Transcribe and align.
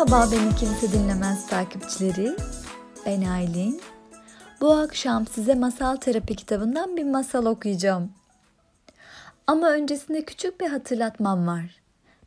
Kimse 0.00 0.92
Dinlemez 0.92 1.46
takipçileri. 1.46 2.36
Ben 3.06 3.22
Aylin. 3.22 3.80
Bu 4.60 4.72
akşam 4.72 5.26
size 5.26 5.54
masal 5.54 5.96
terapi 5.96 6.36
kitabından 6.36 6.96
bir 6.96 7.04
masal 7.04 7.46
okuyacağım. 7.46 8.12
Ama 9.46 9.70
öncesinde 9.70 10.24
küçük 10.24 10.60
bir 10.60 10.66
hatırlatmam 10.68 11.46
var. 11.46 11.80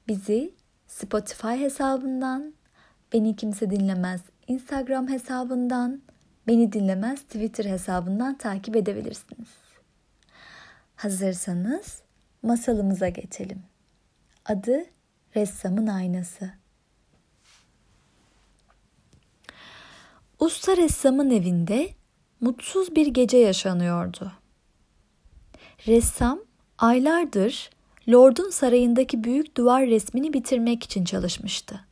Bizi 0.07 0.53
Spotify 0.87 1.47
hesabından, 1.47 2.53
Beni 3.13 3.35
Kimse 3.35 3.69
Dinlemez 3.69 4.21
Instagram 4.47 5.07
hesabından, 5.07 6.01
Beni 6.47 6.73
Dinlemez 6.73 7.21
Twitter 7.21 7.65
hesabından 7.65 8.37
takip 8.37 8.75
edebilirsiniz. 8.75 9.49
Hazırsanız 10.95 12.01
masalımıza 12.43 13.09
geçelim. 13.09 13.63
Adı 14.45 14.85
Ressamın 15.35 15.87
Aynası. 15.87 16.62
Usta 20.43 20.77
ressamın 20.77 21.29
evinde 21.29 21.89
mutsuz 22.41 22.95
bir 22.95 23.07
gece 23.07 23.37
yaşanıyordu. 23.37 24.31
Ressam 25.87 26.39
aylardır 26.77 27.69
Lord'un 28.09 28.49
sarayındaki 28.49 29.23
büyük 29.23 29.57
duvar 29.57 29.87
resmini 29.87 30.33
bitirmek 30.33 30.83
için 30.83 31.05
çalışmıştı. 31.05 31.85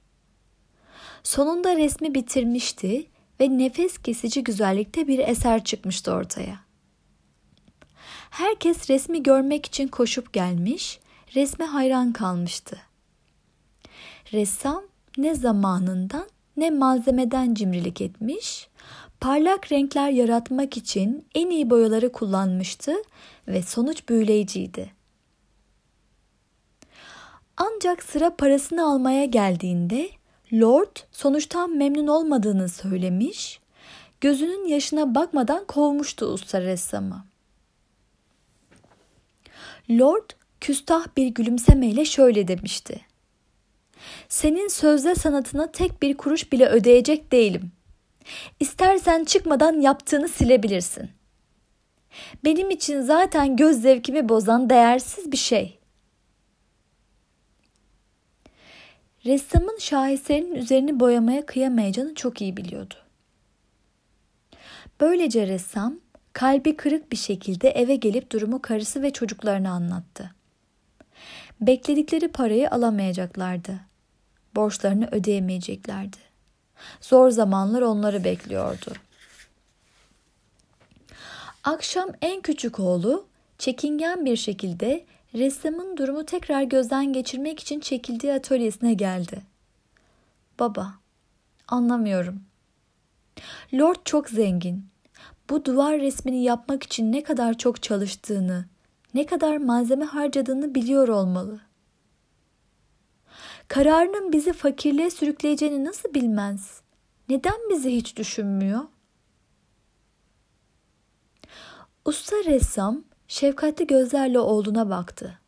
Sonunda 1.24 1.76
resmi 1.76 2.16
bitirmişti 2.16 3.08
ve 3.40 3.58
nefes 3.58 3.98
kesici 3.98 4.44
güzellikte 4.44 5.08
bir 5.08 5.20
eser 5.20 5.64
çıkmıştı 5.64 6.12
ortaya. 6.12 6.60
Herkes 8.30 8.90
resmi 8.90 9.24
görmek 9.24 9.66
için 9.66 9.88
koşup 9.88 10.34
gelmiş, 10.34 11.00
resme 11.36 11.66
hayran 11.66 12.14
kalmıştı. 12.14 12.80
Ressam 14.34 14.84
ne 15.18 15.36
zamanından 15.36 16.28
ne 16.58 16.70
malzemeden 16.70 17.54
cimrilik 17.54 18.02
etmiş, 18.02 18.68
parlak 19.20 19.72
renkler 19.72 20.10
yaratmak 20.10 20.78
için 20.78 21.26
en 21.36 21.50
iyi 21.50 21.70
boyaları 21.70 22.12
kullanmıştı 22.12 22.94
ve 23.48 23.62
sonuç 23.62 24.10
büyüleyiciydi. 24.10 24.92
Ancak 27.58 28.04
sıra 28.04 28.36
parasını 28.36 28.86
almaya 28.86 29.26
geldiğinde 29.26 30.10
Lord 30.54 30.98
sonuçtan 31.12 31.78
memnun 31.78 32.08
olmadığını 32.08 32.70
söylemiş, 32.70 33.60
gözünün 34.22 34.68
yaşına 34.68 35.16
bakmadan 35.16 35.66
kovmuştu 35.66 36.26
usta 36.26 36.62
ressamı. 36.62 37.26
Lord 39.90 40.30
küstah 40.62 41.08
bir 41.18 41.28
gülümsemeyle 41.28 42.06
şöyle 42.06 42.48
demişti. 42.48 43.02
Senin 44.30 44.68
sözde 44.68 45.16
sanatına 45.16 45.72
tek 45.72 46.02
bir 46.02 46.18
kuruş 46.18 46.52
bile 46.52 46.68
ödeyecek 46.68 47.32
değilim. 47.32 47.72
İstersen 48.60 49.24
çıkmadan 49.24 49.82
yaptığını 49.82 50.28
silebilirsin. 50.28 51.10
Benim 52.44 52.70
için 52.70 53.02
zaten 53.02 53.56
göz 53.56 53.82
zevkimi 53.82 54.30
bozan 54.30 54.70
değersiz 54.70 55.32
bir 55.32 55.38
şey. 55.38 55.80
Ressamın 59.26 59.78
şaheserinin 59.78 60.56
üzerini 60.56 61.00
boyamaya 61.00 61.46
kıyamayacağını 61.46 62.16
çok 62.16 62.42
iyi 62.42 62.58
biliyordu. 62.58 62.94
Böylece 65.00 65.48
ressam 65.48 66.00
kalbi 66.34 66.76
kırık 66.76 67.12
bir 67.12 67.18
şekilde 67.18 67.70
eve 67.70 67.96
gelip 67.96 68.32
durumu 68.32 68.62
karısı 68.62 69.02
ve 69.02 69.14
çocuklarına 69.14 69.72
anlattı. 69.72 70.36
Bekledikleri 71.62 72.28
parayı 72.28 72.72
alamayacaklardı. 72.72 73.91
Borçlarını 74.56 75.10
ödeyemeyeceklerdi. 75.12 76.18
Zor 77.02 77.30
zamanlar 77.30 77.82
onları 77.82 78.24
bekliyordu. 78.24 78.94
Akşam 81.64 82.10
en 82.22 82.42
küçük 82.42 82.80
oğlu 82.80 83.26
çekingen 83.58 84.26
bir 84.26 84.36
şekilde 84.36 85.06
ressamın 85.34 85.98
durumu 85.98 86.26
tekrar 86.26 86.64
gözden 86.64 87.14
geçirmek 87.14 87.60
için 87.60 87.80
çekildiği 87.80 88.34
atölyesine 88.34 88.94
geldi. 88.94 89.42
Baba, 90.60 90.94
anlamıyorum. 91.68 92.42
Lord 93.74 93.96
çok 94.06 94.30
zengin. 94.30 94.86
Bu 95.50 95.66
duvar 95.66 96.00
resmini 96.00 96.44
yapmak 96.44 96.84
için 96.84 97.12
ne 97.12 97.24
kadar 97.24 97.58
çok 97.58 97.84
çalıştığını, 97.84 98.66
ne 99.14 99.26
kadar 99.26 99.58
malzeme 99.58 100.06
harcadığını 100.06 100.76
biliyor 100.76 101.08
olmalı. 101.08 101.60
Kararının 103.72 104.32
bizi 104.32 104.54
fakirliğe 104.54 105.10
sürükleyeceğini 105.10 105.86
nasıl 105.86 106.14
bilmez? 106.14 106.82
Neden 107.30 107.70
bizi 107.70 107.96
hiç 107.96 108.18
düşünmüyor? 108.18 108.80
Usta 112.06 112.36
ressam 112.36 113.04
şefkatli 113.28 113.88
gözlerle 113.88 114.40
oğluna 114.40 114.90
baktı. 114.90 115.40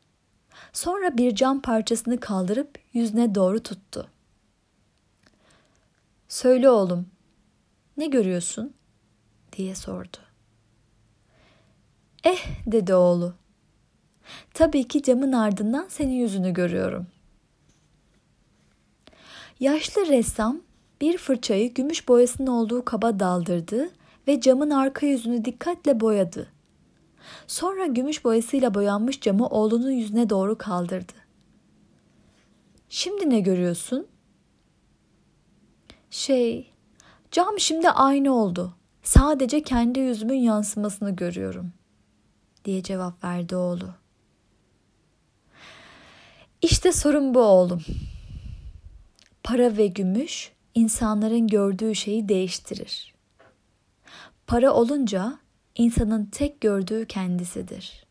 Sonra 0.73 1.17
bir 1.17 1.35
cam 1.35 1.61
parçasını 1.61 2.19
kaldırıp 2.19 2.79
yüzüne 2.93 3.35
doğru 3.35 3.63
tuttu. 3.63 4.07
Söyle 6.27 6.69
oğlum, 6.69 7.07
ne 7.97 8.05
görüyorsun? 8.07 8.73
diye 9.57 9.75
sordu. 9.75 10.17
Eh 12.23 12.45
dedi 12.67 12.93
oğlu. 12.93 13.33
Tabii 14.53 14.87
ki 14.87 15.03
camın 15.03 15.31
ardından 15.31 15.85
senin 15.89 16.13
yüzünü 16.13 16.53
görüyorum. 16.53 17.07
Yaşlı 19.59 20.07
ressam 20.07 20.61
bir 21.01 21.17
fırçayı 21.17 21.73
gümüş 21.73 22.07
boyasının 22.07 22.47
olduğu 22.47 22.85
kaba 22.85 23.19
daldırdı 23.19 23.89
ve 24.27 24.41
camın 24.41 24.69
arka 24.69 25.05
yüzünü 25.05 25.45
dikkatle 25.45 25.99
boyadı. 25.99 26.47
Sonra 27.47 27.85
gümüş 27.85 28.25
boyasıyla 28.25 28.73
boyanmış 28.73 29.21
camı 29.21 29.47
oğlunun 29.47 29.91
yüzüne 29.91 30.29
doğru 30.29 30.57
kaldırdı. 30.57 31.13
Şimdi 32.89 33.29
ne 33.29 33.39
görüyorsun? 33.39 34.07
Şey, 36.09 36.71
cam 37.31 37.59
şimdi 37.59 37.89
aynı 37.89 38.33
oldu. 38.35 38.73
Sadece 39.03 39.63
kendi 39.63 39.99
yüzümün 39.99 40.39
yansımasını 40.39 41.15
görüyorum." 41.15 41.73
diye 42.65 42.83
cevap 42.83 43.23
verdi 43.23 43.55
oğlu. 43.55 43.89
İşte 46.61 46.91
sorun 46.91 47.33
bu 47.33 47.39
oğlum. 47.39 47.81
Para 49.43 49.77
ve 49.77 49.87
gümüş 49.87 50.51
insanların 50.75 51.47
gördüğü 51.47 51.95
şeyi 51.95 52.29
değiştirir. 52.29 53.13
Para 54.47 54.73
olunca 54.73 55.39
insanın 55.75 56.25
tek 56.25 56.61
gördüğü 56.61 57.05
kendisidir. 57.05 58.05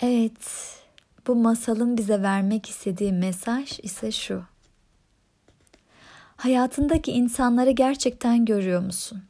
Evet, 0.00 0.76
bu 1.26 1.34
masalın 1.34 1.96
bize 1.96 2.22
vermek 2.22 2.68
istediği 2.68 3.12
mesaj 3.12 3.80
ise 3.82 4.12
şu. 4.12 4.42
Hayatındaki 6.36 7.12
insanları 7.12 7.70
gerçekten 7.70 8.44
görüyor 8.44 8.82
musun? 8.82 9.22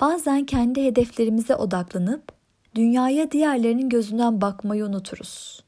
Bazen 0.00 0.46
kendi 0.46 0.84
hedeflerimize 0.84 1.56
odaklanıp 1.56 2.32
dünyaya 2.74 3.30
diğerlerinin 3.30 3.88
gözünden 3.88 4.40
bakmayı 4.40 4.84
unuturuz. 4.84 5.63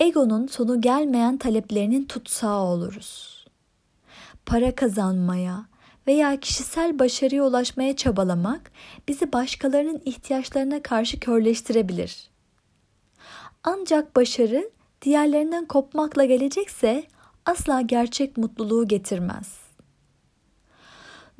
Egonun 0.00 0.46
sonu 0.46 0.80
gelmeyen 0.80 1.36
taleplerinin 1.36 2.04
tutsağı 2.04 2.60
oluruz. 2.62 3.44
Para 4.46 4.74
kazanmaya 4.74 5.64
veya 6.06 6.40
kişisel 6.40 6.98
başarıya 6.98 7.44
ulaşmaya 7.44 7.96
çabalamak 7.96 8.72
bizi 9.08 9.32
başkalarının 9.32 10.02
ihtiyaçlarına 10.04 10.82
karşı 10.82 11.20
körleştirebilir. 11.20 12.30
Ancak 13.64 14.16
başarı 14.16 14.70
diğerlerinden 15.02 15.66
kopmakla 15.66 16.24
gelecekse 16.24 17.04
asla 17.46 17.80
gerçek 17.80 18.36
mutluluğu 18.36 18.88
getirmez. 18.88 19.58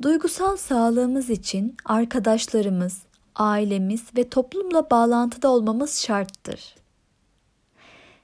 Duygusal 0.01 0.57
sağlığımız 0.57 1.29
için 1.29 1.75
arkadaşlarımız, 1.85 3.01
ailemiz 3.35 4.03
ve 4.17 4.29
toplumla 4.29 4.89
bağlantıda 4.89 5.49
olmamız 5.49 6.01
şarttır. 6.01 6.80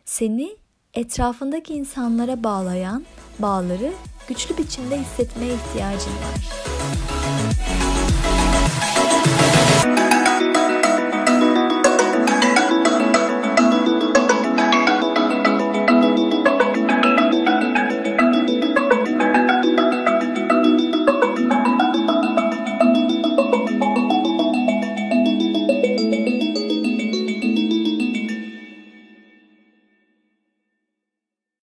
Seni 0.08 0.58
etrafındaki 0.94 1.74
insanlara 1.74 2.44
bağlayan 2.44 3.06
bağları 3.40 3.94
güçlü 4.28 4.58
biçimde 4.58 5.00
hissetmeye 5.00 5.54
ihtiyacın 5.54 6.12
var. 6.12 6.50